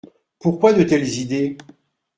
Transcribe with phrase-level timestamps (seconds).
[0.39, 1.57] Pourquoi de telles idées?